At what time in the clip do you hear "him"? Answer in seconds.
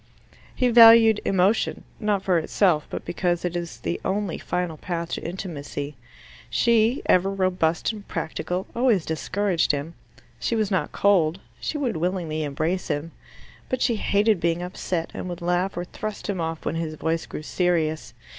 9.73-9.93, 12.87-13.11, 16.27-16.41